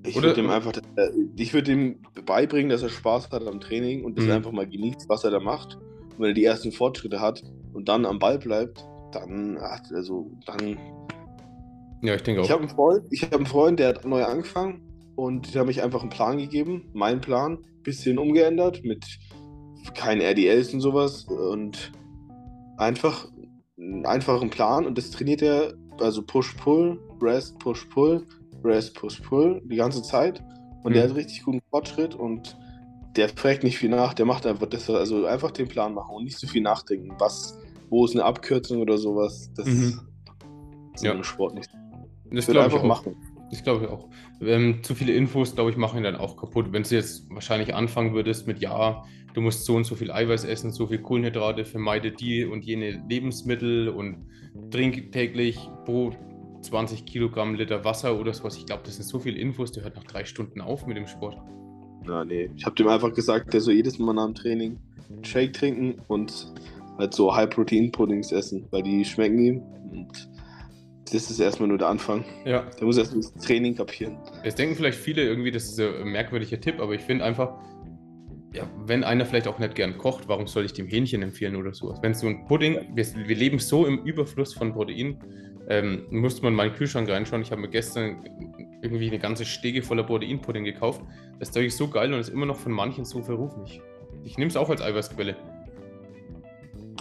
[0.03, 4.03] ich würde ihm einfach, äh, ich würde ihm beibringen, dass er Spaß hat am Training
[4.03, 4.31] und dass mhm.
[4.31, 5.75] er einfach mal genießt, was er da macht.
[5.75, 10.77] Und wenn er die ersten Fortschritte hat und dann am Ball bleibt, dann, also, dann.
[12.01, 12.45] Ja, ich denke auch.
[12.45, 14.81] Ich habe einen Freund, ich habe einen Freund, der hat neu angefangen
[15.15, 19.05] und der hat mich einfach einen Plan gegeben, meinen Plan, bisschen umgeändert mit
[19.93, 21.91] keinen RDLs und sowas und
[22.77, 23.27] einfach
[23.77, 28.25] einen einfachen Plan und das trainiert er, also Push-Pull, Rest, Push-Pull
[28.65, 30.43] Rest, Push, Pull die ganze Zeit.
[30.83, 30.93] Und mhm.
[30.95, 32.57] der hat richtig guten Fortschritt und
[33.15, 36.25] der fragt nicht viel nach, der macht einfach das, also einfach den Plan machen und
[36.25, 37.15] nicht so viel nachdenken.
[37.17, 37.57] Was,
[37.89, 39.51] wo ist eine Abkürzung oder sowas?
[39.55, 40.01] Das mhm.
[40.93, 41.13] ist ja.
[41.13, 41.69] im Sport nicht.
[42.31, 43.15] Das einfach ich machen.
[43.51, 44.09] Ich glaube auch.
[44.41, 46.67] Ähm, zu viele Infos, glaube ich, machen ihn dann auch kaputt.
[46.71, 50.45] Wenn du jetzt wahrscheinlich anfangen würdest mit, ja, du musst so und so viel Eiweiß
[50.45, 54.25] essen, so viel Kohlenhydrate, vermeide die und jene Lebensmittel und
[54.71, 56.17] trink täglich Brot,
[56.61, 58.57] 20 Kilogramm Liter Wasser oder sowas.
[58.57, 61.07] Ich glaube, das sind so viele Infos, der hört nach drei Stunden auf mit dem
[61.07, 61.37] Sport.
[62.03, 62.49] Na, nee.
[62.55, 64.79] Ich habe dem einfach gesagt, der soll jedes Mal nach dem Training
[65.21, 66.53] Shake trinken und
[66.97, 69.61] halt so High-Protein-Puddings essen, weil die schmecken ihm.
[69.91, 70.29] Und
[71.11, 72.25] das ist erstmal nur der Anfang.
[72.45, 72.61] Ja.
[72.61, 74.17] Der muss erst das Training kapieren.
[74.43, 77.53] Jetzt denken vielleicht viele irgendwie, das ist ein merkwürdiger Tipp, aber ich finde einfach,
[78.53, 81.73] ja, wenn einer vielleicht auch nicht gern kocht, warum soll ich dem Hähnchen empfehlen oder
[81.73, 81.99] sowas?
[82.01, 85.19] Wenn so ein Pudding, wir, wir leben so im Überfluss von Protein,
[85.67, 87.41] ähm, musste man in meinen Kühlschrank reinschauen.
[87.41, 88.23] Ich habe mir gestern
[88.81, 91.01] irgendwie eine ganze Stege voller Proteinpudding gekauft.
[91.39, 93.63] Das Zeug ist so geil und ist immer noch von manchen so verrufen.
[93.65, 93.81] Ich,
[94.23, 95.35] ich nehme es auch als Eiweißquelle.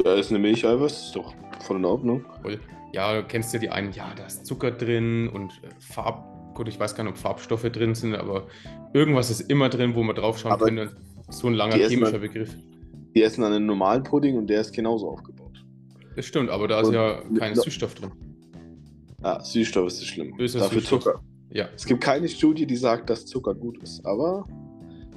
[0.02, 2.24] Da ist eine Milcheiweiß, ist doch voll in Ordnung.
[2.42, 2.58] Voll.
[2.94, 6.68] Ja, du kennst ja die einen, ja, da ist Zucker drin und äh, Farb, gut,
[6.68, 8.46] ich weiß gar nicht, ob Farbstoffe drin sind, aber
[8.92, 10.96] irgendwas ist immer drin, wo man draufschauen aber könnte.
[11.28, 12.54] So ein langer chemischer Begriff.
[13.16, 15.64] Die essen einen normalen Pudding und der ist genauso aufgebaut.
[16.14, 18.12] Das stimmt, aber da ist und ja kein Süßstoff drin.
[19.22, 20.36] Ah, Süßstoff ist schlimm.
[20.36, 21.02] Böser Dafür Süßstoff.
[21.02, 21.20] Zucker.
[21.50, 21.68] Ja.
[21.74, 24.46] Es gibt keine Studie, die sagt, dass Zucker gut ist, aber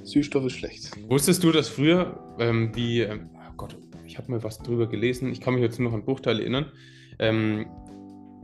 [0.02, 0.90] Süßstoff ist schlecht.
[1.08, 5.30] Wusstest du, dass früher, ähm, wie, ähm, oh Gott, ich habe mal was drüber gelesen,
[5.30, 6.72] ich kann mich jetzt nur noch an Bruchteile erinnern,
[7.18, 7.66] ähm,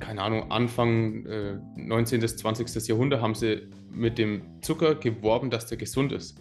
[0.00, 2.20] keine Ahnung, Anfang äh, 19.
[2.20, 2.88] bis 20.
[2.88, 6.40] Jahrhundert haben sie mit dem Zucker geworben, dass der gesund ist.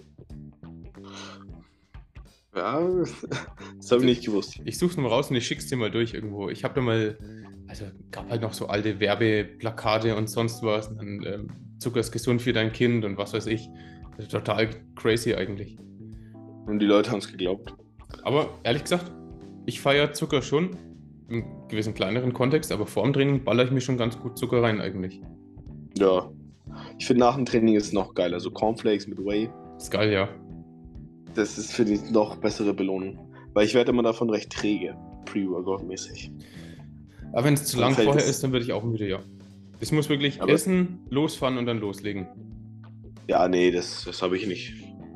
[2.56, 2.82] Ja,
[3.78, 4.60] das habe ich nicht gewusst.
[4.65, 6.50] Ich suche es mal raus und ich schicke es dir mal durch irgendwo.
[6.50, 7.17] Ich habe da mal
[7.74, 10.89] also gab halt noch so alte Werbeplakate und sonst was.
[10.89, 11.48] Und dann, ähm,
[11.80, 13.67] Zucker ist gesund für dein Kind und was weiß ich.
[14.15, 15.78] Also total crazy eigentlich.
[16.67, 17.74] Und die Leute haben es geglaubt.
[18.22, 19.12] Aber ehrlich gesagt,
[19.65, 20.78] ich feiere Zucker schon
[21.30, 24.62] im gewissen kleineren Kontext, aber vor dem Training baller ich mir schon ganz gut Zucker
[24.63, 25.21] rein eigentlich.
[25.97, 26.31] Ja.
[26.97, 28.39] Ich finde nach dem Training ist es noch geiler.
[28.39, 29.49] So Cornflakes mit Whey.
[29.77, 30.29] Ist geil, ja.
[31.36, 33.19] Das ist, finde ich, noch bessere Belohnung.
[33.53, 36.31] Weil ich werde immer davon recht träge, Pre-Workout-mäßig.
[37.33, 39.19] Aber wenn es zu lang vorher ist, dann würde ich auch müde, ja.
[39.79, 42.27] Ich muss wirklich aber essen, losfahren und dann loslegen.
[43.27, 44.73] Ja, nee, das, das habe ich nicht.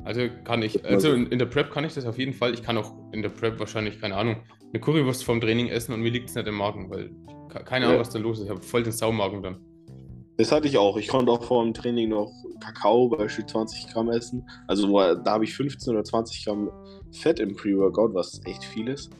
[0.08, 2.54] Also kann ich, also in, in, der Prep kann ich das auf jeden Fall.
[2.54, 4.36] Ich kann auch in der Prep wahrscheinlich, keine Ahnung,
[4.72, 7.10] eine Currywurst vom Training essen und mir liegt es nicht im Magen, weil
[7.66, 8.00] keine Ahnung, ja.
[8.00, 8.44] was da los ist.
[8.44, 9.58] Ich habe voll den Saumagen dann.
[10.38, 10.96] Das hatte ich auch.
[10.96, 14.48] Ich konnte auch vor dem Training noch Kakao, beispielsweise 20 Gramm essen.
[14.66, 16.70] Also da habe ich 15 oder 20 Gramm
[17.12, 19.10] Fett im Pre-Workout, was echt viel ist.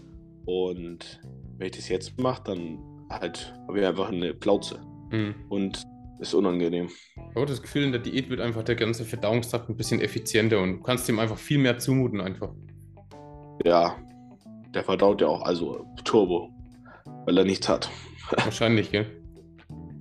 [0.46, 1.20] Und
[1.58, 2.78] wenn ich das jetzt mache, dann
[3.10, 4.80] halt habe ich einfach eine Plauze.
[5.10, 5.34] Mhm.
[5.50, 5.82] Und
[6.20, 6.88] ist unangenehm.
[7.16, 10.60] Ich habe das Gefühl, in der Diät wird einfach der ganze Verdauungstrakt ein bisschen effizienter
[10.60, 12.50] und du kannst ihm einfach viel mehr zumuten einfach.
[13.64, 13.96] Ja,
[14.74, 16.50] der verdaut ja auch, also Turbo,
[17.26, 17.90] weil er nichts hat.
[18.30, 19.06] Wahrscheinlich, gell?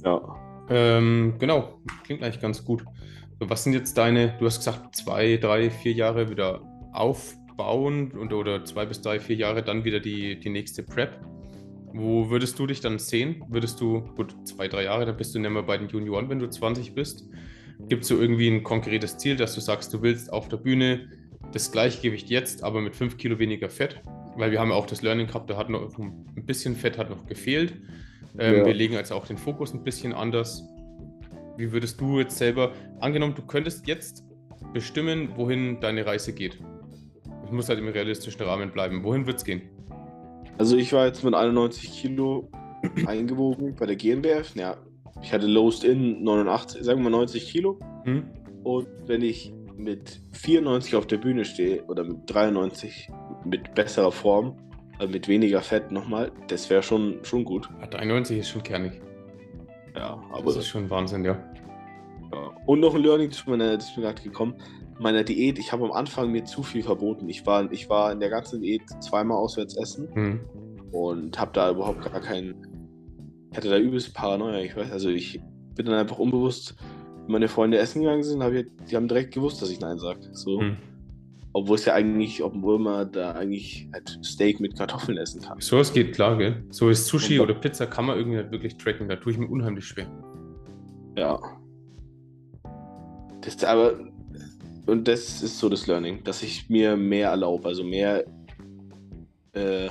[0.04, 0.22] Ja.
[0.70, 2.86] Ähm, genau, klingt eigentlich ganz gut.
[3.40, 6.62] Was sind jetzt deine, du hast gesagt, zwei, drei, vier Jahre wieder
[6.94, 11.20] aufbauen und, oder zwei bis drei, vier Jahre dann wieder die, die nächste Prep.
[11.98, 13.44] Wo würdest du dich dann sehen?
[13.50, 16.38] Würdest du, gut, zwei, drei Jahre, da bist du nicht mehr bei den Junioren, wenn
[16.38, 17.28] du 20 bist.
[17.90, 21.10] Gibt es so irgendwie ein konkretes Ziel, dass du sagst, du willst auf der Bühne
[21.54, 24.02] das Gleichgewicht jetzt, aber mit fünf Kilo weniger Fett?
[24.36, 27.10] Weil wir haben ja auch das Learning gehabt, da hat noch ein bisschen Fett hat
[27.10, 27.74] noch gefehlt.
[28.38, 28.66] Ähm, ja.
[28.66, 30.64] Wir legen also auch den Fokus ein bisschen anders.
[31.58, 34.24] Wie würdest du jetzt selber, angenommen, du könntest jetzt
[34.72, 36.60] bestimmen, wohin deine Reise geht?
[37.44, 39.04] Es muss halt im realistischen Rahmen bleiben.
[39.04, 39.64] Wohin wird es gehen?
[40.58, 42.50] Also ich war jetzt mit 91 Kilo
[43.06, 44.56] eingewogen bei der GmbF.
[44.56, 44.78] Ja,
[45.22, 47.80] ich hatte Lowest in 89, sagen wir mal 90 Kilo.
[48.06, 48.26] Mhm.
[48.64, 53.10] Und wenn ich mit 94 auf der Bühne stehe oder mit 93
[53.46, 54.58] mit besserer Form,
[54.98, 57.70] also mit weniger Fett nochmal, das wäre schon, schon gut.
[57.92, 59.00] 93 ist schon kernig.
[59.96, 60.46] Ja, aber.
[60.46, 61.38] Das ist schon Wahnsinn, ja.
[62.32, 62.52] ja.
[62.66, 64.56] Und noch ein Learning, das ist mir gerade gekommen.
[65.00, 67.30] Meiner Diät, ich habe am Anfang mir zu viel verboten.
[67.30, 70.40] Ich war, ich war in der ganzen Diät zweimal auswärts essen mhm.
[70.92, 72.56] und habe da überhaupt gar keinen.
[73.52, 74.60] Ich hatte da übelst Paranoia.
[74.62, 75.40] Ich weiß, also ich
[75.76, 76.76] bin dann einfach unbewusst,
[77.26, 80.00] wenn meine Freunde essen gegangen sind, hab ich, die haben direkt gewusst, dass ich Nein
[80.00, 80.22] sage.
[80.32, 80.62] So.
[80.62, 80.78] Mhm.
[81.54, 85.60] Obwohl es ja eigentlich, obwohl man da eigentlich halt Steak mit Kartoffeln essen kann.
[85.60, 86.64] So es geht klar, gell?
[86.70, 89.10] So ist Sushi oder Pizza kann man irgendwie nicht wirklich tracken.
[89.10, 90.08] Da tue ich mir unheimlich schwer.
[91.18, 91.40] Ja.
[93.42, 93.98] Das aber
[94.88, 98.26] und das ist so das Learning, dass ich mir mehr erlaube, also mehr
[99.54, 99.90] äh,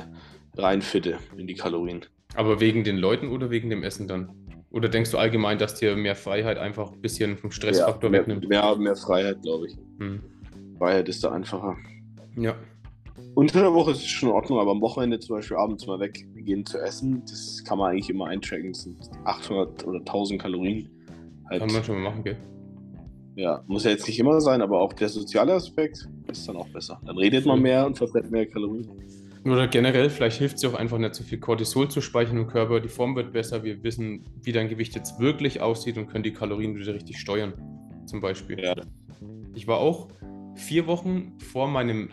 [0.57, 2.05] reinfitte in die Kalorien.
[2.35, 4.31] Aber wegen den Leuten oder wegen dem Essen dann?
[4.71, 8.21] Oder denkst du allgemein, dass dir mehr Freiheit einfach ein bisschen vom Stressfaktor ja, mehr,
[8.21, 8.49] wegnimmt?
[8.49, 9.77] Mehr, mehr Freiheit, glaube ich.
[9.99, 10.21] Hm.
[10.79, 11.77] Freiheit ist da einfacher.
[12.37, 12.55] Ja.
[13.35, 16.01] Unter der Woche ist es schon in Ordnung, aber am Wochenende zum Beispiel abends mal
[16.01, 18.73] weggehen zu essen, das kann man eigentlich immer eintracken.
[18.73, 20.91] Das sind 800 oder 1000 Kalorien.
[21.49, 21.61] Halt.
[21.61, 22.37] Kann man schon mal machen, gell?
[23.37, 26.69] Ja, muss ja jetzt nicht immer sein, aber auch der soziale Aspekt ist dann auch
[26.69, 27.01] besser.
[27.05, 28.89] Dann redet man mehr und verbrennt mehr Kalorien.
[29.45, 32.81] Oder generell, vielleicht hilft es auch einfach nicht so viel Cortisol zu speichern im Körper.
[32.81, 33.63] Die Form wird besser.
[33.63, 37.53] Wir wissen, wie dein Gewicht jetzt wirklich aussieht und können die Kalorien wieder richtig steuern.
[38.07, 38.59] Zum Beispiel.
[38.59, 38.75] Ja.
[39.55, 40.09] Ich war auch
[40.57, 42.09] vier Wochen vor meinem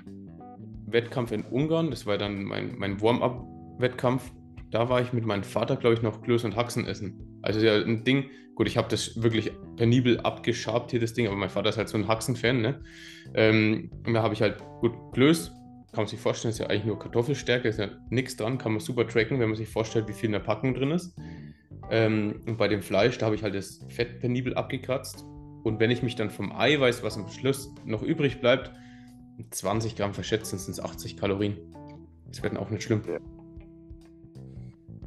[0.85, 4.31] Wettkampf in Ungarn, das war dann mein, mein Warm-up-Wettkampf,
[4.69, 7.39] da war ich mit meinem Vater, glaube ich, noch Klöß und Haxen essen.
[7.41, 11.35] Also ja, ein Ding, gut, ich habe das wirklich penibel abgeschabt hier, das Ding, aber
[11.35, 12.81] mein Vater ist halt so ein Haxen-Fan, ne?
[13.33, 15.51] Ähm, und da habe ich halt, gut, Klöß,
[15.91, 18.81] kann man sich vorstellen, ist ja eigentlich nur Kartoffelstärke, ist ja nichts dran, kann man
[18.81, 21.15] super tracken, wenn man sich vorstellt, wie viel in der Packung drin ist.
[21.91, 25.25] Ähm, und bei dem Fleisch, da habe ich halt das Fett penibel abgekratzt
[25.63, 28.71] und wenn ich mich dann vom Eiweiß, was am Schluss noch übrig bleibt,
[29.49, 31.57] 20 Gramm verschätzen, sind es 80 Kalorien.
[32.27, 33.01] Das wird dann auch nicht schlimm.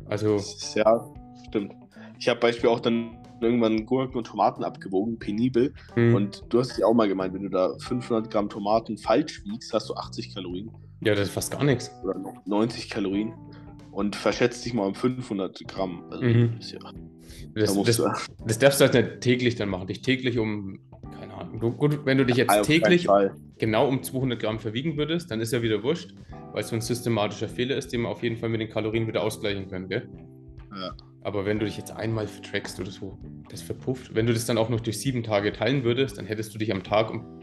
[0.07, 0.40] Also.
[0.74, 1.14] Ja,
[1.46, 1.74] stimmt.
[2.18, 5.72] Ich habe Beispiel auch dann irgendwann Gurken und Tomaten abgewogen, penibel.
[5.94, 6.14] Mhm.
[6.14, 9.72] Und du hast ja auch mal gemeint, wenn du da 500 Gramm Tomaten falsch wiegst,
[9.72, 10.70] hast du 80 Kalorien.
[11.03, 11.90] Ja, das ist fast gar nichts.
[12.03, 13.33] Oder 90 Kalorien.
[13.92, 16.05] Und verschätzt dich mal um 500 Gramm.
[16.11, 16.57] Also, mhm.
[16.59, 16.79] das ja.
[17.55, 19.87] Das, da das, das, darfst du halt nicht täglich dann machen.
[19.87, 20.79] Dich täglich um,
[21.18, 21.61] keine Ahnung.
[21.61, 23.09] Du, gut, wenn du dich jetzt Auf täglich
[23.59, 26.14] genau um 200 Gramm verwiegen würdest, dann ist ja wieder wurscht,
[26.53, 29.07] weil es so ein systematischer Fehler ist, den wir auf jeden Fall mit den Kalorien
[29.07, 30.09] wieder ausgleichen können, gell?
[30.75, 30.94] Ja.
[31.26, 33.18] Aber wenn du dich jetzt einmal trackst oder so,
[33.50, 34.14] das verpufft.
[34.14, 36.70] Wenn du das dann auch noch durch sieben Tage teilen würdest, dann hättest du dich
[36.70, 37.40] am Tag um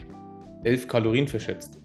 [0.63, 1.82] 11 Kalorien verschätzt.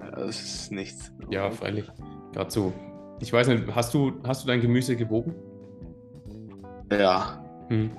[0.00, 1.12] Ja, das ist nichts.
[1.28, 1.84] Ja, freilich.
[2.32, 2.72] Gerade so.
[3.20, 5.34] Ich weiß nicht, hast du, hast du dein Gemüse gewogen?
[6.90, 7.44] Ja.
[7.68, 7.90] Hm.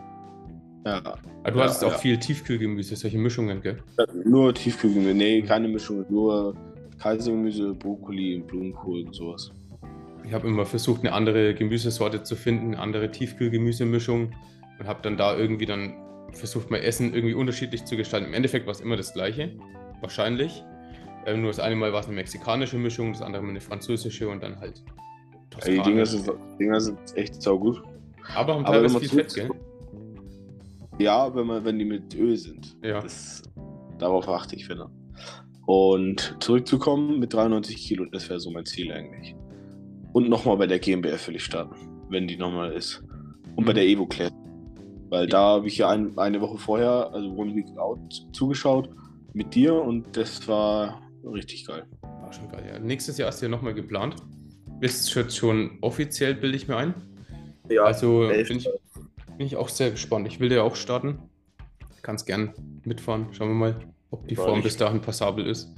[0.84, 0.98] Ja.
[0.98, 1.98] Aber ah, du ja, hattest auch ja.
[2.00, 3.78] viel Tiefkühlgemüse, solche Mischungen, gell?
[4.26, 6.56] Nur Tiefkühlgemüse, nee, keine Mischungen, nur
[6.98, 9.52] Kaisergemüse, Brokkoli, Blumenkohl und sowas.
[10.26, 14.34] Ich habe immer versucht, eine andere Gemüsesorte zu finden, eine andere Tiefkühlgemüsemischung
[14.80, 15.96] und habe dann da irgendwie dann
[16.32, 18.28] versucht, mein Essen irgendwie unterschiedlich zu gestalten.
[18.28, 19.52] Im Endeffekt war es immer das Gleiche,
[20.02, 20.64] wahrscheinlich.
[21.26, 24.28] Ähm, nur das eine Mal war es eine mexikanische Mischung, das andere Mal eine französische
[24.28, 24.84] und dann halt
[25.50, 25.78] Toskana.
[25.78, 27.82] Ja, die Dinger sind, Dinger sind echt saugut.
[28.36, 29.50] Aber haben teilweise viel Fett, gell?
[31.00, 32.78] Ja, wenn, man, wenn die mit Öl sind.
[32.84, 33.02] Ja.
[33.02, 33.44] Das,
[33.98, 34.90] darauf achte ich, finde.
[35.66, 39.36] Und zurückzukommen mit 93 Kilo, das wäre so mein Ziel eigentlich.
[40.14, 41.76] Und nochmal bei der GmbF will ich starten,
[42.10, 43.04] wenn die nochmal ist.
[43.56, 43.76] Und bei mhm.
[43.76, 44.32] der Evo Class.
[45.10, 48.00] Weil da habe ich ja ein, eine Woche vorher, also One Week Out,
[48.32, 48.90] zugeschaut
[49.34, 51.86] mit dir und das war richtig geil.
[52.02, 52.80] War schon geil, ja.
[52.80, 54.16] Nächstes Jahr ist ja nochmal geplant.
[54.82, 56.94] Ist jetzt schon offiziell, bilde ich mir ein.
[57.70, 57.84] Ja.
[57.84, 58.70] Also bin ich,
[59.38, 60.28] bin ich auch sehr gespannt.
[60.28, 61.20] Ich will ja auch starten.
[62.02, 63.28] Kannst gern mitfahren.
[63.32, 63.80] Schauen wir mal,
[64.12, 65.74] ob die Form bis dahin passabel ist.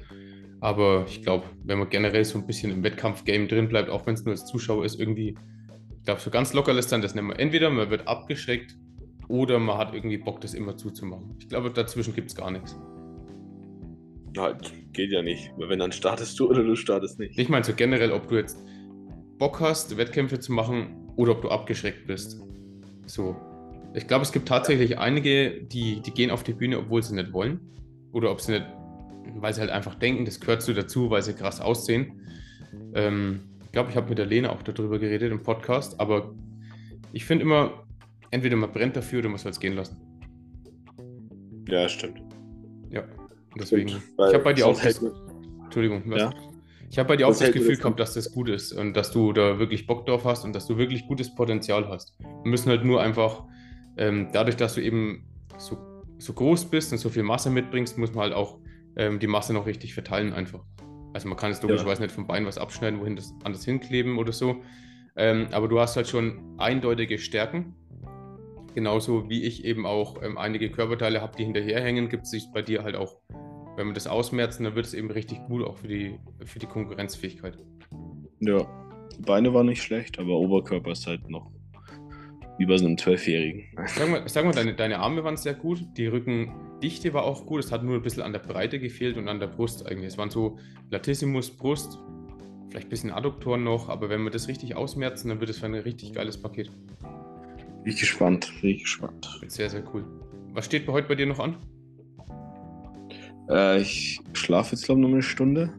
[0.62, 4.16] Aber ich glaube, wenn man generell so ein bisschen im Wettkampf-Game drin bleibt, auch wenn
[4.16, 5.36] es nur als Zuschauer ist, irgendwie,
[5.98, 7.40] ich glaube, so ganz locker lässt dann das nicht mehr.
[7.40, 8.76] Entweder man wird abgeschreckt
[9.28, 11.36] oder man hat irgendwie Bock, das immer zuzumachen.
[11.40, 12.76] Ich glaube, dazwischen gibt es gar nichts.
[14.38, 15.52] Halt, geht ja nicht.
[15.58, 17.38] Wenn dann startest du oder du startest nicht.
[17.38, 18.58] Ich meine so generell, ob du jetzt
[19.38, 22.42] Bock hast, Wettkämpfe zu machen oder ob du abgeschreckt bist.
[23.06, 23.36] So.
[23.94, 27.32] Ich glaube, es gibt tatsächlich einige, die, die gehen auf die Bühne, obwohl sie nicht
[27.32, 27.60] wollen.
[28.12, 28.66] Oder ob sie nicht,
[29.36, 32.22] weil sie halt einfach denken, das gehört so dazu, weil sie krass aussehen.
[32.94, 36.34] Ähm, ich glaube, ich habe mit der Lena auch darüber geredet im Podcast, aber
[37.12, 37.86] ich finde immer,
[38.32, 39.98] entweder man brennt dafür oder man soll es gehen lassen.
[41.68, 42.22] Ja, stimmt.
[42.90, 43.04] Ja,
[43.60, 43.90] deswegen.
[43.90, 44.80] Stimmt, ich habe bei dir auch.
[44.80, 45.02] Das,
[45.64, 46.22] Entschuldigung, was?
[46.22, 46.34] Ja?
[46.90, 49.34] Ich habe bei dir auch das Gefühl gehabt, dass das gut ist und dass du
[49.34, 52.18] da wirklich Bock drauf hast und dass du wirklich gutes Potenzial hast.
[52.20, 53.44] Wir müssen halt nur einfach,
[53.98, 55.26] ähm, dadurch, dass du eben
[55.58, 55.78] so,
[56.20, 58.60] so groß bist und so viel Masse mitbringst, muss man halt auch
[58.96, 60.64] ähm, die Masse noch richtig verteilen einfach.
[61.14, 62.08] Also man kann es logischerweise ja.
[62.08, 64.62] nicht vom Bein was abschneiden, wohin das anders hinkleben oder so.
[65.16, 67.76] Ähm, aber du hast halt schon eindeutige Stärken.
[68.74, 72.62] Genauso wie ich eben auch ähm, einige Körperteile habe, die hinterherhängen, gibt es sich bei
[72.62, 73.22] dir halt auch
[73.76, 76.66] wenn wir das ausmerzen, dann wird es eben richtig gut, auch für die, für die
[76.66, 77.58] Konkurrenzfähigkeit.
[78.40, 78.68] Ja,
[79.18, 81.52] die Beine waren nicht schlecht, aber Oberkörper ist halt noch
[82.58, 83.66] wie bei so einem Zwölfjährigen.
[83.88, 86.08] Sag mal, sag mal deine, deine Arme waren sehr gut, die
[86.76, 89.40] Rückendichte war auch gut, es hat nur ein bisschen an der Breite gefehlt und an
[89.40, 90.08] der Brust eigentlich.
[90.08, 90.60] Es waren so
[90.92, 92.00] Latissimus, Brust,
[92.70, 95.68] vielleicht ein bisschen Adduktoren noch, aber wenn wir das richtig ausmerzen, dann wird es für
[95.68, 96.70] ein richtig geiles Paket.
[97.84, 99.40] Bin ich gespannt, bin ich gespannt.
[99.48, 100.04] Sehr, sehr cool.
[100.54, 101.56] Was steht heute bei dir noch an?
[103.50, 105.74] Äh, ich schlafe jetzt, glaube ich, noch eine Stunde.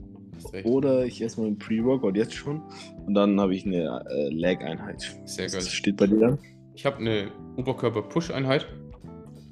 [0.65, 2.63] Oder ich esse mal einen Pre-Workout jetzt schon.
[3.07, 5.19] Und dann habe ich eine äh, Leg-Einheit.
[5.25, 5.57] Sehr geil.
[5.57, 6.39] Was steht bei dir dann?
[6.75, 8.67] Ich habe eine Oberkörper-Push-Einheit.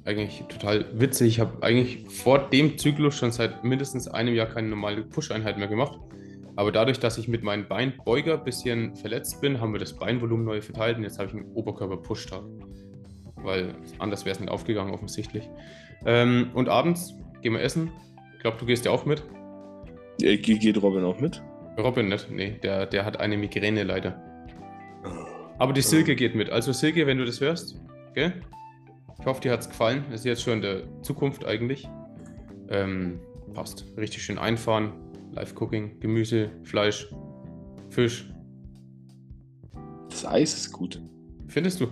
[0.05, 1.27] Eigentlich total witzig.
[1.27, 5.67] Ich habe eigentlich vor dem Zyklus schon seit mindestens einem Jahr keine normale Push-Einheit mehr
[5.67, 5.99] gemacht.
[6.55, 10.45] Aber dadurch, dass ich mit meinem Beinbeuger ein bisschen verletzt bin, haben wir das Beinvolumen
[10.45, 12.43] neu verteilt und jetzt habe ich einen Oberkörper-Push-Tag.
[13.37, 15.49] Weil anders wäre es nicht aufgegangen, offensichtlich.
[16.05, 17.91] Ähm, und abends gehen wir essen,
[18.45, 19.23] glaube, du gehst ja auch mit.
[20.21, 21.41] Ja, geht Robin auch mit?
[21.79, 24.21] Robin nicht, nee, der, der hat eine Migräne leider.
[25.57, 26.51] Aber die Silke geht mit.
[26.51, 27.81] Also Silke, wenn du das hörst,
[28.13, 28.33] gell?
[29.25, 30.05] Ich hoffe, dir hat es gefallen.
[30.11, 31.89] Das ist jetzt schon in der Zukunft eigentlich.
[32.69, 33.19] Ähm,
[33.55, 33.83] passt.
[33.97, 34.93] Richtig schön einfahren.
[35.31, 37.07] Live-Cooking, Gemüse, Fleisch,
[37.89, 38.29] Fisch.
[40.11, 41.01] Das Eis ist gut.
[41.47, 41.87] Findest du?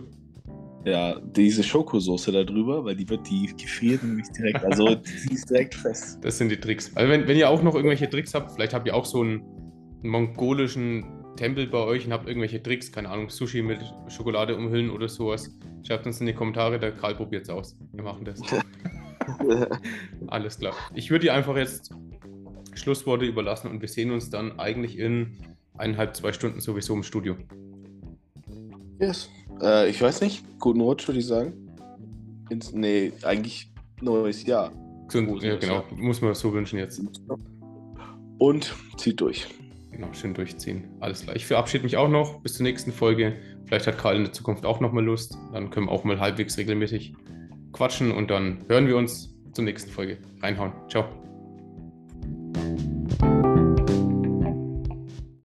[0.86, 4.64] Ja, diese Schokosoße da drüber, weil die wird, die gefriert nämlich direkt.
[4.64, 4.94] Also
[5.30, 6.20] die ist direkt fest.
[6.22, 6.92] Das sind die Tricks.
[6.94, 9.42] Also wenn, wenn ihr auch noch irgendwelche Tricks habt, vielleicht habt ihr auch so einen,
[10.04, 11.04] einen mongolischen
[11.36, 15.50] Tempel bei euch und habt irgendwelche Tricks, keine Ahnung, Sushi mit Schokolade umhüllen oder sowas.
[15.86, 17.76] Schreibt uns in die Kommentare, der Karl probiert es aus.
[17.92, 18.42] Wir machen das.
[20.28, 20.74] Alles klar.
[20.94, 21.94] Ich würde dir einfach jetzt
[22.74, 25.38] Schlussworte überlassen und wir sehen uns dann eigentlich in
[25.78, 27.36] eineinhalb, zwei Stunden sowieso im Studio.
[29.00, 29.30] Yes.
[29.62, 30.44] Äh, ich weiß nicht.
[30.60, 31.54] Guten Rutsch, würde ich sagen.
[32.50, 34.72] Ins, nee, eigentlich neues Jahr.
[35.08, 35.74] Gesund, ja, genau.
[35.74, 35.86] Jahr.
[35.96, 37.02] Muss man so wünschen jetzt.
[38.38, 39.48] Und zieht durch.
[39.92, 40.86] Genau, schön durchziehen.
[41.00, 41.36] Alles klar.
[41.36, 42.42] Ich verabschiede mich auch noch.
[42.42, 43.36] Bis zur nächsten Folge.
[43.74, 45.36] Vielleicht hat Karl in der Zukunft auch nochmal Lust.
[45.52, 47.16] Dann können wir auch mal halbwegs regelmäßig
[47.72, 50.20] quatschen und dann hören wir uns zur nächsten Folge.
[50.44, 50.74] Reinhauen.
[50.90, 51.06] Ciao.